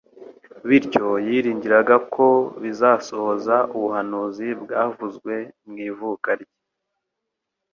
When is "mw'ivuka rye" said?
5.67-6.57